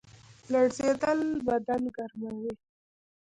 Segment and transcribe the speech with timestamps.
[0.51, 2.53] لړزیدل بدن ګرموي